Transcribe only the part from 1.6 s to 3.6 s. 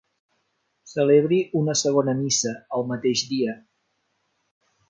una segona missa el mateix dia.